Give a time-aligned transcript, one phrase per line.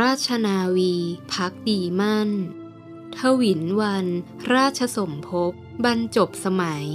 [0.00, 0.94] ราชนาวี
[1.32, 2.30] พักดีมั่น
[3.16, 4.06] ทวินวัน
[4.54, 5.52] ราชสมภพ
[5.84, 6.86] บรรจบสมัย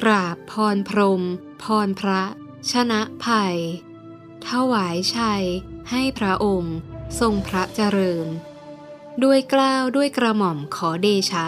[0.00, 1.22] กราบพรพรม
[1.62, 2.22] พรพระ
[2.70, 3.56] ชนะภัย
[4.48, 5.44] ถวายชัย
[5.90, 6.76] ให้พระองค์
[7.20, 8.26] ทรงพระเจริญ
[9.24, 11.46] ด้วยกล้าวด้วยกระหม่อมขอเดชะ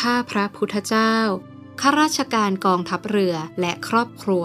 [0.00, 1.14] ข้าพระพุทธเจ้า
[1.80, 4.44] ข้าราชการกองทัพเรือและครอบครัว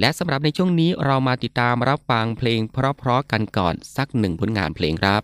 [0.00, 5.22] และสำหรับในช่วงนี้เรามาติดตามรับฟังเพลงเพราะๆกันก่อนสักหนึ่งผลงานเพลงครับ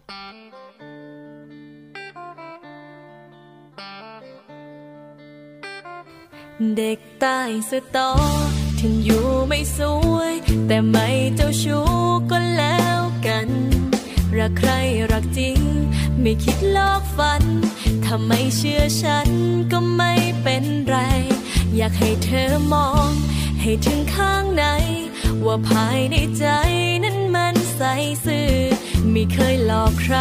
[6.77, 8.11] เด็กใต้สตอ
[8.81, 9.81] ถึงอยู่ไม่ส
[10.15, 10.35] วย
[10.67, 11.89] แต่ไม่เจ้าชู้
[12.31, 13.49] ก็แล้วกัน
[14.39, 14.71] รักใคร
[15.13, 15.61] รักจริง
[16.21, 17.43] ไม่คิดลอกฝัน
[18.05, 19.29] ถ้าไม่เชื่อฉัน
[19.73, 20.13] ก็ไม่
[20.43, 20.97] เป็นไร
[21.77, 23.11] อยากให้เธอมอง
[23.63, 24.65] ให้ถึงข้างใน
[25.45, 26.45] ว่าภายในใจ
[27.05, 27.83] นั้นมันใส
[28.25, 28.53] ซื่อ
[29.11, 30.17] ไม่เคยหลอกใคร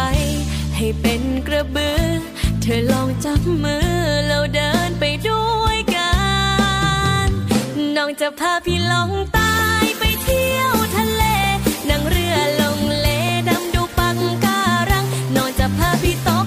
[0.76, 2.20] ให้เป็นกระบือ
[2.60, 3.88] เธอลองจับมือ
[4.26, 6.12] แล้วเดินไปด้วยกั
[7.26, 7.28] น
[7.96, 11.24] น้องจะพาพี่ลองตายไปเที่ยวทะเล
[11.88, 13.08] นั่งเรือลงเล
[13.48, 15.04] ดำดูปังการัง
[15.34, 16.46] น้องจะพาพี่ตก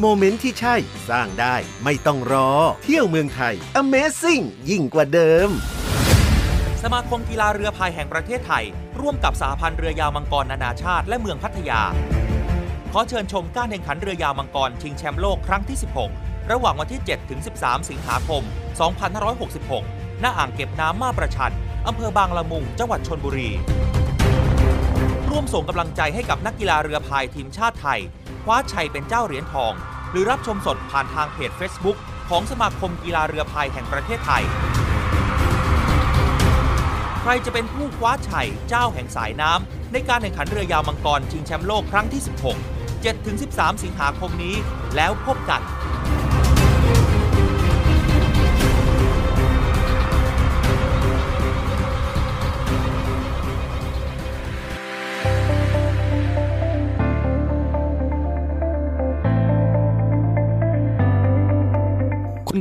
[0.00, 0.74] moment ที่ใช่
[1.08, 2.50] สร้างได้ไม่ต้องรอ
[2.84, 5.48] เที่ยวเมืองไทย Amazing ยิ่งกว่าเดิม
[6.82, 8.64] สมาคมกีฬาเรือพายแห่งประเทศไทย
[9.00, 11.80] ร่วมกับสหพันธ์เรือยาวมังกรนานาชาติ และเมืองพัทยา
[12.92, 15.78] ขอเชิญชมการแข่งขันเรือยาวมังกรชิงแชมป์โลกครั้งที่
[16.12, 18.42] 16 ระหว่างวันที่ 7 ถึง 13 สิงหาคม
[19.52, 21.52] 2566ณอ่างเก็บน้ำมาประชัน
[21.86, 23.50] อำเภอบางละมุง จังหวัดชนบุรี
[25.30, 28.00] ร่วมส่งกำลังใจให้กับนักกีฬาเรือพายทีมชาติไทย
[28.44, 29.72] คว้าชัยเป็นเจ้าเหรียญทอง
[30.10, 31.96] หรือรับชมสดผ่านทางเพจ Facebook
[32.28, 34.42] ของสมาคมกีฬาเรือพายแห่งประเทศไทย
[37.20, 42.22] ใครจะเป็นผู้คว้าชัยเจ้าแห่งสายน้ำในการแข่งขันเรือยาวมังกรชิงแชมป์โลกครั้งที่
[42.82, 44.54] 16 7-13 สิงหาคมนี้
[44.96, 45.62] แล้วพบกัน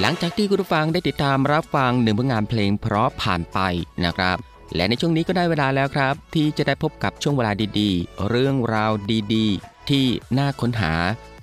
[0.00, 3.58] หลังจากที่คุณผู้ฟังได้ติดตามรับฟังหนึ่งผลงานเพลงเพราะผ่านไป
[4.04, 4.36] นะครับ
[4.74, 8.92] และในช่วงนี้ก็ได้เวลาแล้วครับ ที่จะได้พบกับช่วงเวลาดีๆ เรื่องราว
[9.34, 10.06] ดีๆ ที่
[10.38, 10.94] น่าค้นหา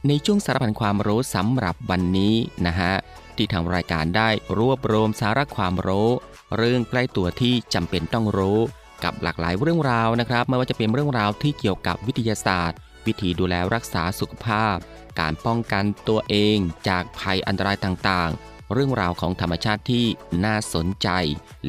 [0.08, 2.34] ในช่วงสารพันความรู้สำหรับวันนี้
[2.66, 2.94] นะฮะ
[3.36, 6.10] ที่ทางรายการได้รวบรวมสาระความรู้
[6.58, 8.60] เรื่องใกล้ตัวที่จำเป็นต้องรู้
[9.04, 14.78] กับหลากหลายเรื่องราวนะครับไม่ว่าจะเป็นเรื่องราวที่เกี่ยวกับวิทยาศาสตร์ วิธีดูแลรักษาสุขภาพ
[15.20, 16.58] การป้องกันตัวเอง
[16.90, 20.06] จากภัยอันตรายต่างๆ เรื่องราวของธรรมชาติที่
[20.46, 21.10] น่าสนใจ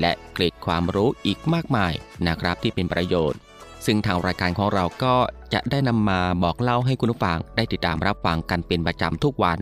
[0.01, 1.93] และเกร็ดความรู้อีกมากมาย
[2.27, 3.39] นะครับที่เป็นประโยชน์
[3.87, 5.15] ซึ่งทางรายการของเราก็
[5.55, 9.59] จะได้นำมาบอกเล่าให้คุณผู้ฟังได้ติดตามรับฟังกันเป็นประจำทุกวัน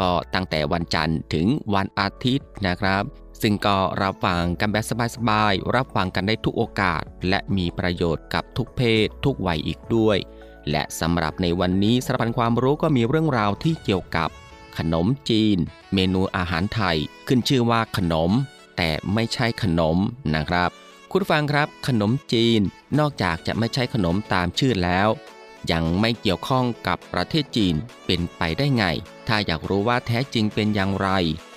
[0.00, 3.02] ก็ตั้งแต่วันจันทร์ถึงวันอาทิตย์นะครับ
[3.42, 4.84] ซึ่งก็รับฟังกันแบบ
[5.16, 10.18] สบายๆ รับฟังกันได้ทุกโอกาส และมีประโยชน์กับทุกเพศ ทุกวัยอีกด้วย
[10.70, 14.28] และสำหรับในวันนี้สารพันความรู้ก็มีเรื่องราวที่เกี่ยวกับ
[14.78, 15.58] ขนมจีน
[15.94, 18.30] เมนูอาหารไทย ขึ้นชื่อว่าขนม
[18.76, 19.96] แต่ไม่ใช่ขนม
[20.34, 20.70] นะครับ
[21.10, 22.60] คุณฟังครับ ขนมจีน
[22.98, 25.08] นอกจากจะไม่ใช่ขนมตามชื่อแล้ว
[25.72, 27.74] ยังไม่เกี่ยวข้องกับประเทศจีน
[28.06, 28.84] เป็นไปได้ไง
[29.28, 31.08] ถ้าอยากรู้ว่าแท้จริงเป็นอย่างไร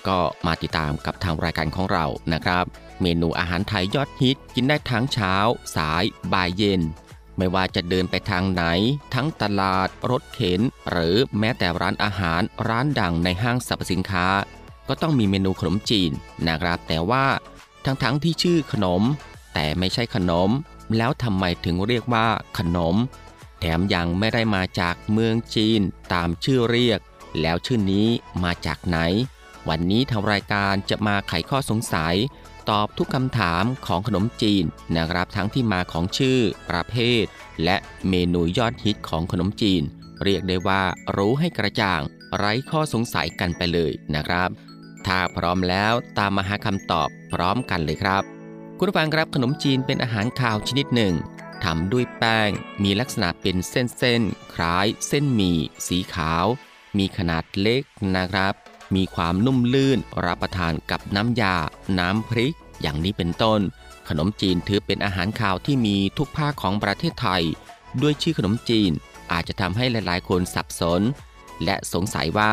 [0.08, 2.64] ก็มาติดตามกับทางรายการของเรานะครับ
[3.02, 5.34] เมนูอาหารไทยยอดฮิตกินได้ทั้งเช้า
[5.76, 6.80] สาย บ่ายเย็น
[7.38, 8.64] ไม่ว่าจะเดินไปทางไหน
[9.14, 10.60] ทั้งตลาด รถเข็น
[10.90, 14.26] หรือแม้แต่ร้านอาหารร้านดังในห้างสรรพสินค้า
[14.88, 16.10] ก็ต้องมีเมนูขนมจีน
[16.48, 17.26] นะครับ แต่ว่า
[17.84, 19.02] ทั้งๆทที่ชื่อขนม
[19.54, 20.50] แต่ไม่ใช่ขนม
[20.96, 22.26] แล้วทำไมถึงเรียกว่า
[22.58, 22.96] ขนม
[23.60, 25.80] แถมยังไม่ได้มาจากเมืองจีน
[26.12, 27.00] ตามชื่อเรียก
[27.40, 28.08] แล้วชื่อนี้
[28.44, 28.98] มาจากไหน
[29.68, 32.14] วันนี้ทางรายการจะมาไขข้อสงสัย
[32.70, 34.64] ตอบทุกคำถามของขนมจีน
[34.96, 36.38] นะครับทั้งที่มาของชื่อ
[36.70, 37.24] ประเภท
[37.64, 37.76] และ
[38.08, 39.82] เมนูยอดฮิตของขนมจีน
[40.22, 40.82] เรียกได้ว่า
[41.16, 42.00] รู้ให้กระจ่าง
[42.36, 44.50] ไร้ข้อสงสัยกันไปเลยนะครับ
[45.06, 48.22] ถ้าพร้อมแล้วตามมาหาคำตอบพร้อมกันเลยครับ
[48.78, 51.14] คุณผู้ฟังครับขนมจีนเป็นอาหารคาวชนิดหนึ่ง
[51.64, 52.50] ทำด้วยแป้ง
[52.82, 56.46] มีลักษณะเป็นเส้นๆคล้ายเส้นหมี่สีขาว
[56.98, 57.82] มีขนาดเล็ก
[58.16, 58.54] นะครับ
[58.94, 61.56] มีความนุ่มลื่นรับประทานกับน้ำยา
[61.98, 63.60] น้ำพริก อย่างนี้เป็นต้น
[64.08, 67.42] ขนมจีนถือเป็นอาหารคาวที่มีทุกภาคของประเทศไทย
[68.02, 68.90] ด้วยชื่อขนมจีน
[69.32, 71.02] อาจจะทำให้หลายๆ คนสับสน
[71.64, 72.52] และสงสัยว่า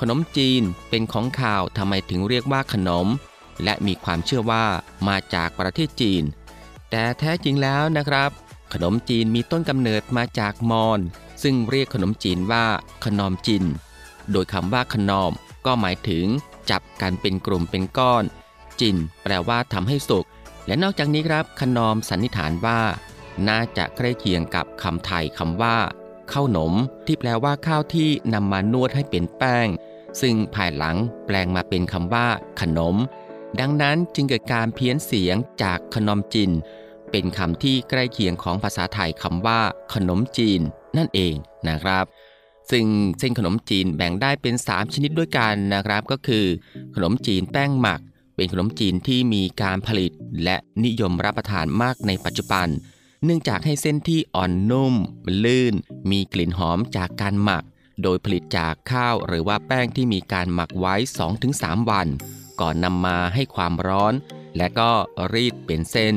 [0.00, 3.06] ขนมจีนเป็นของขาวทำไมถึงเรียกว่าขนม
[3.64, 4.64] และมีความเชื่อว่า
[5.08, 6.22] มาจากประเทศจีน
[6.90, 8.30] แต่แท้จริงแล้วนะครับ
[8.72, 11.00] ขนมจีนมีต้นกำเนิดมาจากมอญ
[11.42, 12.64] ซึ่งเรียกขนมจีนว่า
[13.04, 13.64] ขนมจิน
[14.32, 15.32] โดยคำว่าขนม
[15.66, 16.26] ก็หมายถึง
[16.70, 18.24] จับกันเป็นกลุ่มเป็นก้อน
[18.80, 20.26] จินแปลว่าทำให้สุก
[20.66, 22.80] และนอกจากนี้ครับขนอมสันนิษฐานว่า
[23.48, 25.76] น่าจะใกล้เคียงกับคำไทยคำว่า
[26.32, 26.74] ข้าวหนม
[27.06, 29.68] ที่แปลว่าข้าวที่นำมานวดให้เป็นแป้ง
[30.20, 30.96] ซึ่งภายหลัง
[31.26, 32.26] แปลงมาเป็นคำว่า
[32.60, 32.96] ขนม
[33.60, 36.50] ดังนั้นจึงเกิดการเพี้ยนเสียงจากขนมจิน
[37.10, 39.60] เป็นคำที่ใกล้เคียงของภาษาไทยคำว่า
[39.94, 40.60] ขนมจีน
[40.96, 41.34] นั่นเอง
[41.68, 42.04] นะครับ
[42.70, 42.86] ซึ่ง
[43.18, 46.44] เส้นขนมจีนแบ่งได้เป็น 3 ชนิดด้วยกันนะครับ ก็คือ
[46.94, 48.00] ขนมจีนแป้งหมัก
[48.36, 50.12] เป็นขนมจีนที่มีการผลิต
[50.44, 52.68] และนิยมรับประทานมากในปัจจุบัน
[53.24, 54.94] เนื่องจากให้เส้นที่อ่อนนุ่ม
[55.44, 55.74] ลื่น
[56.10, 57.64] มีกลิ่นหอมจากการหมัก
[58.02, 60.94] โดยผลิตจากข้าวหรือว่าแป้งที่มีการหมักไว้
[61.42, 62.08] 2-3 วัน
[62.60, 64.14] ก่อนนำมาให้ความร้อน
[64.56, 64.90] และก็
[65.32, 66.14] รีดเป็นเส้น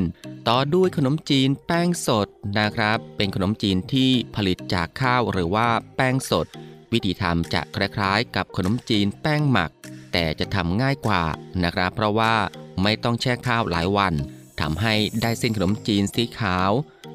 [0.48, 2.26] ต่อด้วยขนมจีนแป้งสด
[2.58, 6.46] นะครับ เป็นขนมจีนที่ผลิตจากข้าวหรือว่าแป้งสด
[6.92, 9.70] วิธีทำจะคล้ายๆ กับขนมจีนแป้งหมัก
[10.12, 11.22] แต่จะทำง่ายกว่า
[11.64, 12.34] นะครับ เพราะว่า
[12.82, 14.14] ไม่ต้องแช่ข้าวหลายวัน
[14.60, 16.70] ทำให้ได้เส้นขนมจีนสีขาว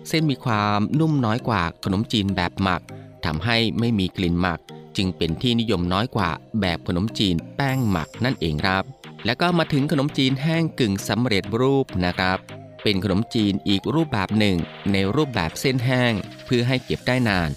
[0.08, 2.82] เส้นมีความนุ่มน้อยกว่าขนมจีนแบบหมัก
[3.26, 4.60] ทำให้ไม่มีกลิ่นหมัก
[4.98, 6.30] จึงเป็นที่นิยมน้อยกว่า
[6.62, 8.84] แบบขนมจีนแป้งหมักนั่นเองครับ
[9.26, 12.40] แล้วก็มาถึงขนมจีนแห้งกึ่งสำเร็จรูปนะครับ
[12.84, 14.58] เป็นขนมจีนอีกรูปแบบหนึ่ง
[14.92, 16.14] ในรูปแบบเส้นแห้ง
[16.46, 17.50] เพื่อให้เก็บได้นาน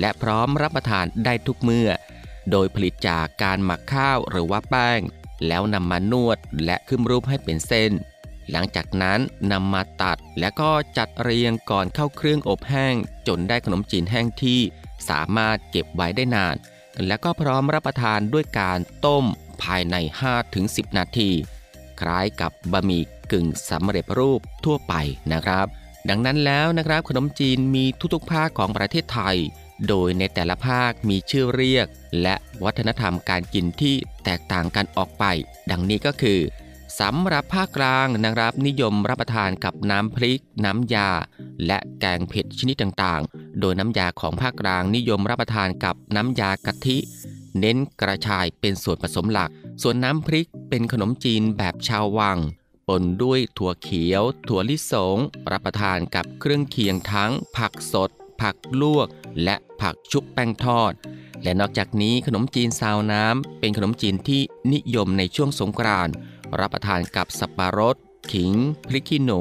[0.00, 1.90] และพร้อมรับประทานได้ทุกเมื่อ
[2.50, 5.00] โดยผลิตจากการหมักข้าวหรือว่าแป้ง
[5.46, 7.92] แล้วนำมานวดและขึ้นรูปให้เป็นเส้น
[8.50, 9.20] หลังจากนั้น
[9.52, 12.94] นำมาตัดแล้วก็จัดเรียงก่อนเข้าเครื่องอบแห้ง
[13.28, 14.60] จนได้ขนมจีนแห้งที่
[15.08, 16.54] สามารถเก็บไว้ได้นาน
[17.06, 19.24] และก็พร้อมรับประทานด้วยการต้ม
[19.62, 19.96] ภายใน
[20.46, 21.30] 5-10 นาที
[22.00, 23.02] คล้ายกับบะหมี่
[23.32, 24.94] กึ่งสำเร็จรูปทั่วไป
[25.32, 25.66] นะครับ
[26.08, 29.36] ดังนั้นแล้วนะครับขนมจีนมีทุกๆภาคของประเทศไทย
[29.88, 31.86] โดยในแต่ละภาคมีชื่อเรียก
[32.22, 35.24] และวัฒนธรรมการกินที่แตกต่างกันออกไป
[35.70, 36.40] ดังนี้ก็คือ
[37.00, 41.10] สำหรับภาคกลางนะครับนิยมรับประทานกับน้ำพริก น้ำยา
[41.66, 46.98] และแกงเผ็ดชนิดต่างๆ โดยน้ำยาของภาคกลางนิยมรับประทานกับน้ำยากะทิ
[47.58, 49.50] เน้นกระชายเป็นส่วนผสมหลัก
[49.82, 52.38] ส่วนน้ำพริกเป็นขนมจีนแบบชาววัง
[52.88, 55.18] ปนด้วยถั่วเขียว ถั่วลิสง
[55.52, 59.08] รับประทานกับเครื่องเคียงทั้ง ผักสด ผักลวก
[59.44, 60.92] และผักชุบแป้งทอด
[61.42, 64.42] และนอกจากนี้ขนมจีนซาวน้ำเป็นขนมจีนที่
[64.72, 66.14] นิยมในช่วงสงกรานต์
[66.60, 67.96] รับประทานกับสับปะรด
[68.32, 68.52] ขิง
[68.88, 69.40] พริกขี้หนู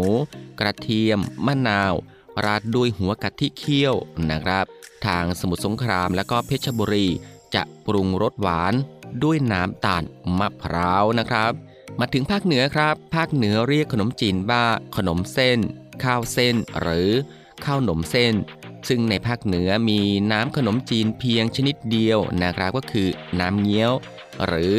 [0.60, 1.94] กระเทียม มะนาว
[2.46, 3.96] ราดด้วยหัวกะทิเคี่ยว
[4.30, 4.66] นะครับ
[5.06, 7.08] ทางสมุทรสงครามและก็เพชรบุรี
[7.56, 8.74] จะปรุงรสหวาน
[9.24, 10.04] ด้วยน้ำตาล
[10.40, 11.52] มะพร้าวนะครับ
[12.00, 14.66] มาถึงภาคเหนือครับ ภาคเหนือเรียกขนมจีนว่า
[14.98, 15.60] ขนมเส้น
[16.04, 17.10] ข้าวเส้น หรือ
[17.66, 18.34] ข้าวหนมเส้น
[18.88, 20.00] ซึ่งในภาคเหนือมี
[20.32, 23.08] น้ำขนมจีนเพียงชนิดเดียวนะครับก็คือ
[23.40, 23.92] น้ำเงี้ยว
[24.46, 24.76] หรือ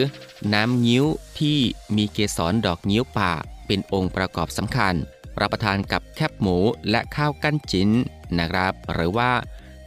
[0.55, 1.07] น้ำงิ้ว
[1.39, 1.59] ที่
[1.97, 3.33] มีเกสรดอกงิ้วป่า
[3.67, 4.95] เป็นองค์ประกอบสำคัญ
[5.41, 6.59] รับประทานกับแคบหมู
[6.91, 7.91] และข้าวกั้นจิ้น
[8.39, 9.31] นะครับ หรือว่า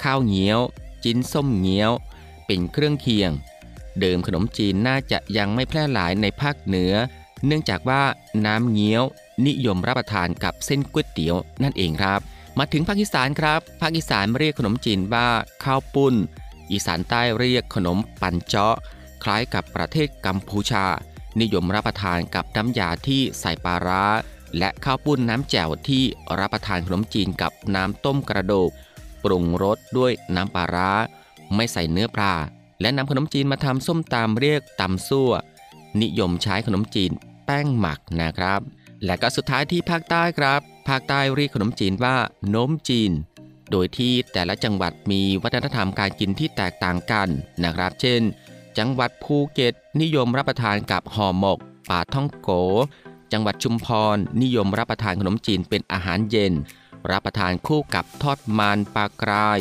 [0.03, 0.59] ข้าวเงี้ยว
[1.03, 1.91] จิ้นส้มเงี้ยว
[2.45, 3.31] เป็นเครื่องเคียง
[3.99, 6.93] เดิมขนมจีนน่าจะยังไม่แพร่หลายในภาคเหนือ
[7.45, 8.03] เนื่องจากว่า
[8.45, 9.03] น้ำเงี้ยว
[9.47, 12.19] นิยมรับประทานกับเส้นก๋วยเตี๋ยวนั่นเองครับ
[12.57, 15.27] มาถึงภาคอีสานครับ ภาคอีสานเรียกขนมจีนว่า
[15.63, 16.15] ข้าวปุ้น
[16.71, 18.75] อีสานใต้เรียกขนมปันเจาะ
[19.23, 20.85] คล้ายกับประเทศกัมพูชา
[21.41, 24.05] นิยมรับประทานกับน้ำยาที่ใส่ปลาร้า
[24.57, 26.03] และข้าวปุ้นน้ำแจ่วที่
[26.39, 28.69] รับประทานขนมจีนกับน้ำต้มกระดูก
[29.23, 30.91] ปรุงรสด้วยน้ำปลาร้า
[31.55, 32.33] ไม่ใส่เนื้อปลา
[32.81, 35.31] และนำขนมจีนมาทำส้มตำเรียกตำซั่ว
[36.01, 37.11] นิยมใช้ขนมจีน
[37.45, 38.61] แป้งหมักนะครับ
[39.05, 42.15] และก็สุดท้ายที่ภาคใต้ครับ ภาคใต้เรียกขนมจีนว่า
[42.49, 43.11] โน้มจีน
[43.71, 47.27] โดยที่แต่ละจังหวัดมีวัฒนธรรมการกินที่แตกต่างกัน
[47.63, 48.21] นะครับ เช่น
[48.77, 52.49] จังหวัดภูเก็ตนิยมรับประทานกับห่อหมกป่าท่องโก
[53.31, 56.53] จังหวัดชุมพรนิยมรับประทานขนมจีนเป็นอาหารเย็น
[57.11, 59.59] รับประทานคู่กับทอดมันปลากราย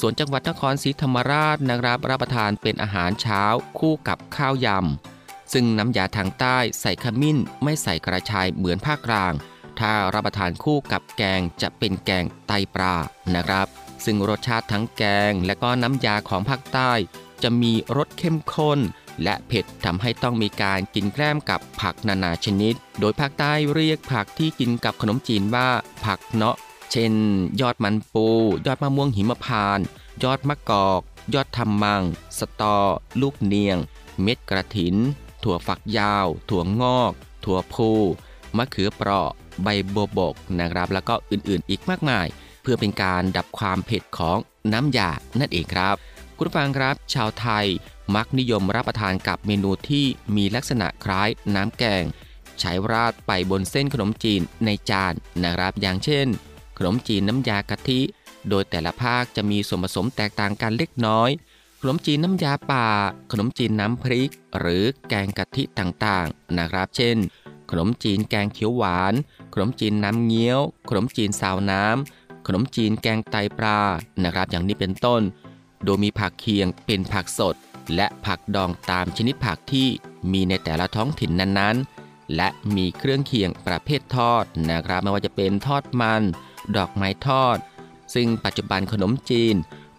[0.00, 3.42] สวนจังหวัดนครศรีธรรมราชนะครับรับประทานเป็นอาหารเช้า
[3.78, 9.32] คู่กับข้าวยำ ซึ่งน้ำยาทางใต้ใส่ขมิ้นไม่ใส่กระชายเหมือนภาคกลาง
[9.80, 12.96] ถ้ารับประทานคู่กับแกงจะเป็นแกงไตปลา
[13.34, 13.66] นะครับ
[14.04, 16.92] ซึ่งรสชาติทั้งแกงและก็น้ำยาของภาคใต้
[17.42, 18.80] จะมีรสเข้มข้น
[19.22, 25.68] และเผ็ดทำให้ต้องมีการกินแกล้มกับผักนานาชนิด โดยภาคใต้เรียกผักที่กินกับขนมจีนว่า
[26.04, 26.56] ผักเนาะ
[26.90, 27.14] เช่น
[27.60, 28.26] ยอดมันปู
[28.66, 29.80] ยอดมะม่วงหิมพาน
[30.22, 31.00] ยอดมะกอก
[31.34, 32.02] ยอดทำมัง
[32.38, 32.78] สตอ
[33.20, 33.78] ลูกเนียง
[34.22, 34.96] เม็ดกระถิน
[35.42, 37.12] ถั่วฝักยาว ถั่วงอก
[37.44, 37.90] ถั่วพู
[38.56, 39.30] มะเขือเปราะ
[39.62, 42.26] ใบบัวบกนะครับ แล้วก็อื่นๆ อีกมากมาย
[42.62, 44.38] เพื่อเป็นการดับความเผ็ดของ
[44.72, 45.96] น้ำยา นั่นเองครับ
[46.36, 47.66] คุณฟังครับ ชาวไทย
[48.14, 52.04] มักนิยมรับประทานกับเมนูที่มีลักษณะคล้ายน้ำแกง
[52.60, 56.26] ใช้ราดไปบนเส้นขนมจีนในจานนะครับ อย่างเช่น
[56.76, 58.00] ขนมจีนน้ำยากะทิ
[58.48, 61.30] โดยแต่ละภาคจะมีส่วนผสมแตกต่างกันเล็กน้อย
[61.80, 62.86] ขนมจีนน้ำยาป่า
[63.30, 67.16] ขนมจีนน้ำพริก หรือแกงกะทิต่างๆ นะครับ เช่น
[67.70, 69.14] ขนมจีนแกงเขียวหวาน
[69.52, 73.80] ขนมจีนน้ำเงี้ยว ขนมจีนซาวน้ำ ขนมจีนแกงไตปลา
[74.22, 75.22] นะครับ อย่างนี้เป็นต้น
[75.84, 77.54] โดยมีผักเคียงเป็นผักสด
[77.94, 79.88] และผักดองตามชนิดผักที่
[80.32, 86.22] มีในแต่ละท้องถิ่นนั้นๆ และมีเครื่องเคียงประเภททอดนะครับ ไม่ว่าจะเป็นทอดมัน
[86.76, 87.58] ดอกไม้ทอด
[88.14, 89.54] ซึ่งปัจจุบันขนมจีน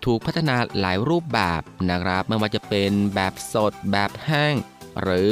[0.06, 4.56] ถูกพัฒนาหลายรูปแบบนะครับไม่ว่าจะเป็นแบบสดแบบแห้ง
[5.02, 5.32] หรือ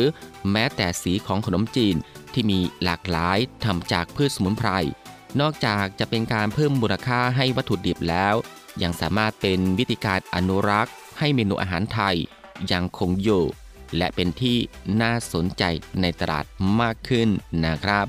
[0.52, 1.96] แม้แต่สีของขนมจีน
[2.34, 4.70] ที่มีหลากหลายทำจากพืชสมุนไพร
[5.40, 8.36] นอกจากจะเป็นการเพิ่มมูลค่าให้วัตถุดิบแล้ว
[8.84, 12.16] ยังสามารถเป็นวิธีการอนุรักษ์ ให้เมนูอาหารไทย
[12.72, 13.44] ยังคงอยู่
[13.98, 14.58] และเป็นที่
[15.02, 15.64] น่าสนใจ
[16.02, 16.46] ในตลาด
[16.82, 17.30] มากขึ้น
[17.66, 18.06] นะครับ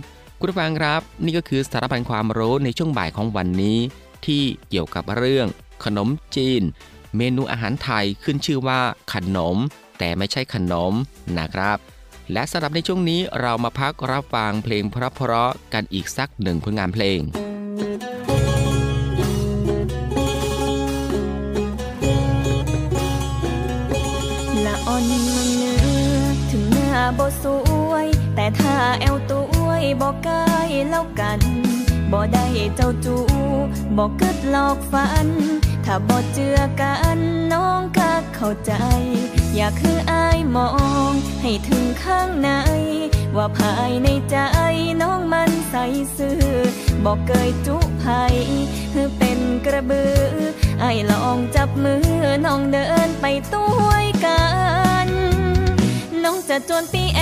[0.47, 3.79] คุณฟังครับ นี่ก็คือสารพันความรู้ในช่วงบ่ายของวันนี้
[4.27, 5.47] ที่เกี่ยวกับเรื่อง
[5.85, 6.63] ขนมจีน
[7.17, 8.81] เมนูอาหารไทยขึ้นชื่อว่า
[9.13, 9.57] ขนม
[9.99, 10.93] แต่ไม่ใช่ขนม
[11.39, 11.79] นะครับ
[12.33, 17.21] และสำหรับในช่วงนี้เรามาพักรับฟังเพลงเพราะๆกันอีกสักหนึ่งผลงานเพลง
[24.67, 25.73] ละอ่อนเมืองเหนื
[26.19, 27.45] อถึงหน้าบ่ส
[27.91, 29.54] วย แต่ถ้าแอวตัว
[30.01, 30.45] บ่ใกล้
[30.89, 31.41] เล่ากัน
[32.13, 33.17] บ่ได้เจ้าจู
[33.97, 35.29] บ่กึดหลอกฝัน
[35.85, 37.19] ถ้าบ่เจือกัน
[37.53, 38.73] น้องก็เข้าใจ
[39.55, 40.69] อยากคืออายมอ
[41.11, 42.51] ง ให้ถึงข้างใน
[43.37, 44.37] ว่าภายในใจ
[45.03, 45.75] น้องมันใส
[46.17, 46.41] ซื่อ
[47.05, 48.35] บอกเกยจุภัย
[48.93, 50.19] คือเป็นกระบือ
[50.81, 52.07] ไอ้ลองจับมือ
[52.47, 54.43] น้องเดินไปต้วยกั
[55.07, 55.09] น
[56.23, 57.21] น้องจะจวนปีแอ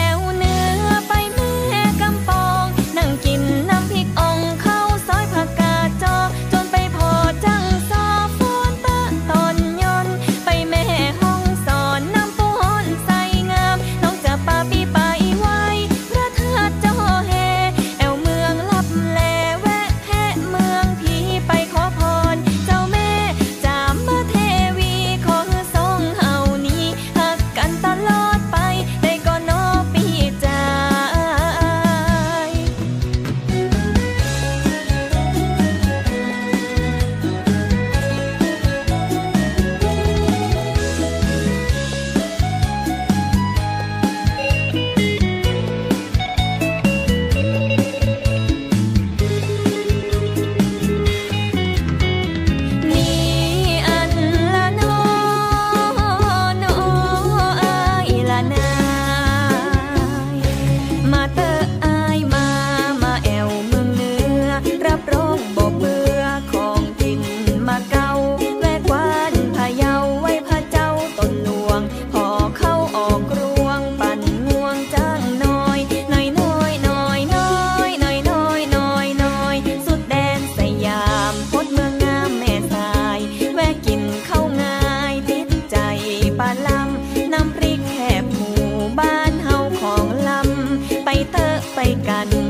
[91.82, 92.41] ใส่กัน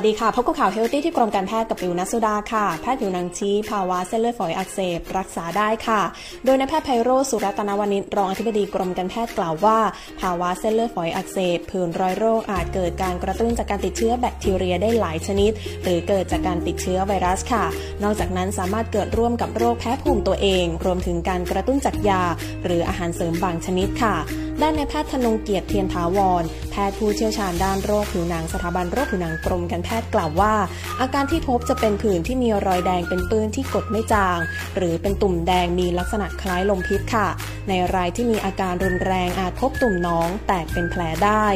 [0.00, 6.00] สวัสดีค่ะพบกับข่าว healthy ที่กรมการแพทย์กับปิวนัสุดาค่ะ แพทย์ผิวหนังชี้ภาวะเส้นเลือดฝอยอักเสบ รักษาได้ค่ะ
[6.44, 9.78] โดยนายแพทย์ไพโรจน์ สุรัตนวนิชรองอธิบดีกรมการแพทย์กล่าวว่า
[10.20, 15.52] ภาวะเส้นเลือดฝอยอักเสบผื่นรอยโรคอาจเกิดการกระตุ้นจากการติดเชื้อแบคทีเรียได้หลายชนิด
[15.84, 17.64] หรือเกิดจากการติดเชื้อไวรัสค่ะ
[18.02, 22.22] นอกจากนั้นสามารถเกิดร่วมกับโรคแพ้ภูมิตัวเอง รวมถึงการกระตุ้นจากยา
[22.64, 24.16] หรืออาหารเสริมบางชนิดค่ะ
[24.62, 30.54] ด้านนายแพทย์ทนงเกียรติเทียนถาวร แพทย์ผู้เชี่ยวชาญด้านโรคผิวหนังสถาบันโรคผิวหนังกรมการแพทย์กล่าวว่า
[31.00, 34.38] อาการที่พบจะเป็นผื่นที่มีรอยแดงเป็นปื้นที่กดไม่จาง
[34.76, 37.28] หรือเป็นตุ่มแดงมีลักษณะคล้ายลมพิษค่ะ
[37.68, 41.46] ในรายที่มีอาการรุนแรงอาจพบตุ่มน้องแตกเป็นแผลได้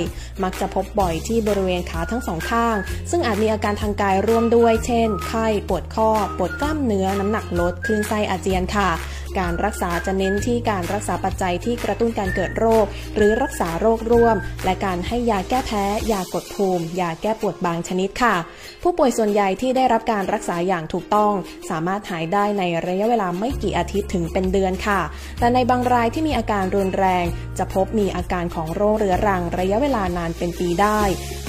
[0.42, 2.76] มักจะพบบ่อยที่บริเวณขาทั้งสองข้าง
[3.10, 8.90] ซึ่งอาจมีอาการทางกายร่วมด้วย เช่น ไข้ ปวดข้อ ปวดกล้ามเนื้อ น้ำหนักลด คลื่นไส้อาเจียนค่ะ
[9.38, 18.36] การรักษาจะเน้นที่การรักษาปัจจัยที่กระตุ้นการเกิดโรค หรือรักษาโรคร่วม และการให้ยาแก้แพ้ ยากดภูมิ ยาแก้ปวดบางชนิดค่ะ
[18.82, 21.32] ผู้ป่วยส่วนใหญ่ที่ได้รับการรักษาอย่างถูกต้อง
[21.70, 25.00] สามารถหายได้ในระยะเวลาไม่กี่อาทิตย์ถึงเป็นเดือนค่ะ
[25.38, 27.24] แต่ในบางรายที่มีอาการรุนแรง
[27.58, 31.00] จะพบมีอาการของโรคเรื้อรัง ระยะเวลานานเป็นปีได้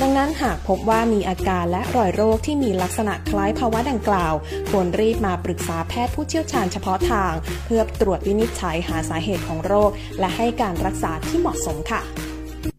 [0.02, 4.34] ดังนั้นหากพบว่ามีอาการและรอยโรคที่มีลักษณะคล้ายภาวะดังกล่าว
[4.69, 7.34] ควรรีบมาปรึกษาแพทย์ผู้เชี่ยวชาญเฉพาะทาง
[7.65, 12.01] เพื่อตรวจวินิจฉัยหาสาเหตุของโรค และให้การรักษาที่เหมาะสมค่ะ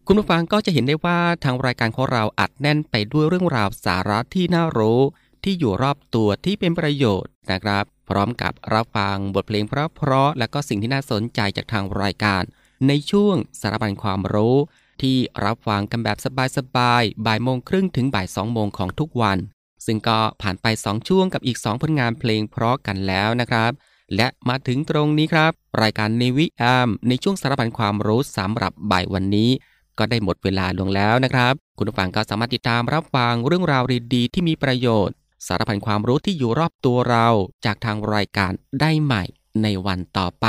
[0.07, 4.99] คุณผู้ฟังก็จะเห็นได้ว่าทางรายการของเราอัดแน่นไปด้วยเรื่องราวสาระที่น่ารู้
[5.43, 12.43] ที่อยู่รอบตัวที่เป็นประโยชน์นะครับ พร้อมกับรับฟังบทเพลงเพราะๆและก็สิ่งที่น่าสนใจจากทางรายการ
[12.87, 14.57] ในช่วงสารบัญความรู้
[15.01, 16.17] ที่รับฟังกันแบบ
[16.57, 19.37] สบายๆบ่ายโมงครึ่งถึงบ่ายสองโมงของทุกวัน
[19.85, 23.71] ซึ่งก็ผ่านไป 2 ช่วงกับอีก 2 ผลงานเพลงเพราะกันแล้วนะครับ
[24.15, 29.49] และมาถึงตรงนี้ครับ รายการในวิแอมในช่วงสารพันความรู้สำหรับบ่ายวันนี้
[29.97, 35.15] ก็ได้หมดเวลาลงแล้วนะครับ คุณผู้ฟังก็สามารถติดตามรับฟังเรื่องราวดีๆที่มีประโยชน์
[35.47, 37.27] สารพันความรู้ที่อยู่รอบตัวเรา
[37.65, 39.23] จากทางรายการได้ใหม่
[39.63, 40.47] ในวันต่อไป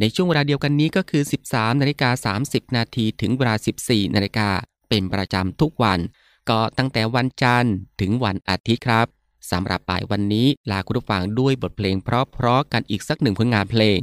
[0.00, 4.48] ในช่วงเวลาเดียวกันนี้ก็คือ 13นาฬิกา30 นาทีถึงเวลา 14นาฬิกา
[4.88, 5.98] เป็นประจำทุกวัน
[6.50, 9.06] ก็ตั้งแต่วันจันทร์ถึงวันอาทิตย์ครับ
[9.50, 13.98] สำหรับบ่ายวันนี้ลาคุณผู้ฟังด้วยบทเพลงเพราะๆกันอีกสักหนึ่งผลงานเพลง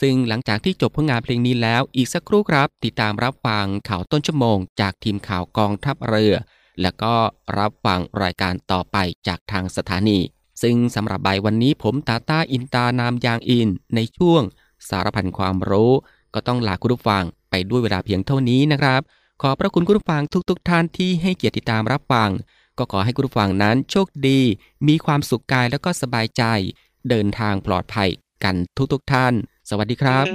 [0.00, 6.34] ซึ่งหลังจากที่จบผลงานเพลงนี้แล้วอีกสักครู่ครับ ติดตามรับฟังข่าวต้นชั่วโมง จากทีมข่าวกองทัพเรือ
[6.82, 7.14] แล้วก็
[7.58, 8.96] รับฟังรายการต่อไป
[9.28, 10.18] จากทางสถานี
[10.62, 14.42] ซึ่งสำหรับบ่ายวันนี้ผมตาต้าอินตานามยางอิน ในช่วง
[14.88, 15.92] สารพันความรู้
[16.34, 19.00] ก็ต้องลาคุณผู้ฟังไปด้วยเวลาเพียงเท่านี้นะครับ
[19.42, 22.30] ขอพระคุณคุณผู้ฟังทุกๆทท่านที่ให้เกียรติติดตามรับฟัง
[22.78, 24.40] ก็ขอให้คุณผู้ฟังนั้นโชคดี
[24.88, 26.42] มีความสุขกายแล้วก็สบายใจ
[27.08, 28.08] เดินทางปลอดภัย
[28.44, 28.56] กัน
[28.92, 29.32] ทุกๆทท่าน
[29.68, 30.26] สวัสดีครับ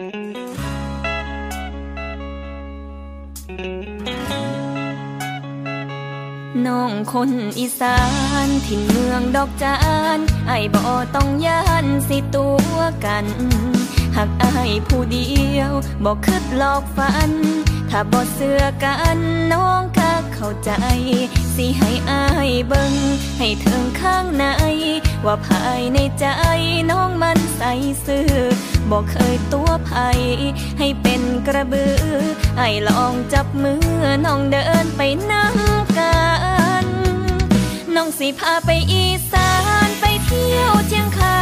[6.67, 7.97] น้องคนอีสา
[8.45, 9.77] นถิ่นเมืองดอกจา
[10.17, 10.83] นไอ้บ่
[11.15, 13.25] ต้องย่านสิตัวกัน
[14.15, 15.71] หากไอ้ายผู้เดียว
[16.03, 17.31] บอกคิดหลอกฝัน
[17.89, 19.19] ถ้าบ่เสือกัน
[19.53, 19.98] น้องก
[20.41, 20.71] เข้าใจ
[21.55, 22.93] สิให้อายเบิง
[23.37, 24.45] ให้ถึงข้างใน
[25.25, 26.25] ว่าภายในใจ
[26.91, 27.61] น้องมันใส
[28.05, 28.31] ซื่อ
[28.89, 30.19] บอกเคยตัวภัย
[30.79, 32.03] ให้เป็นกระบือ
[32.57, 33.83] ไอ้ลองจับมือ
[34.25, 35.55] น้องเดินไปนั่ง
[35.97, 36.19] กั
[36.83, 36.85] น
[37.95, 39.51] น้องสิพาไปอีสา
[39.87, 41.38] นไปเที่ยวเชียงคาน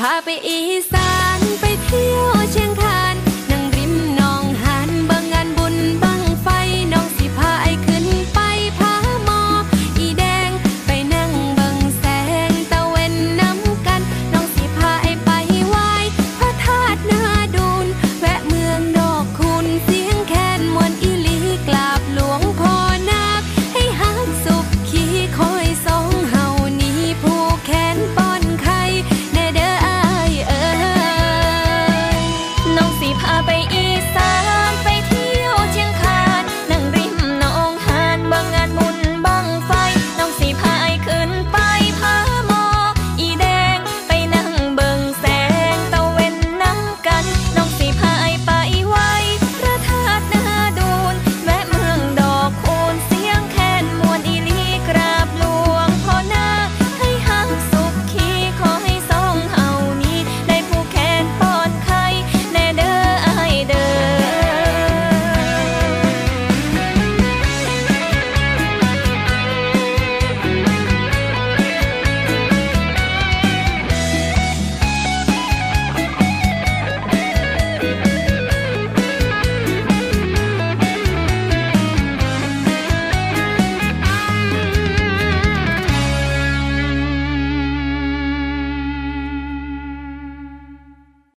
[0.00, 0.58] พาไปอี
[0.90, 1.09] สาน